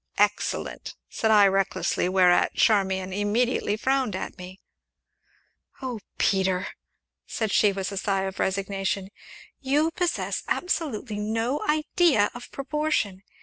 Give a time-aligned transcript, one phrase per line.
[0.17, 4.59] "Excellent!" said I recklessly, whereat Charmian immediately frowned at me.
[5.79, 6.69] "Oh, Peter!"
[7.27, 9.11] said she, with a sigh of resignation,
[9.59, 13.21] "you possess absolutely no idea of proportion.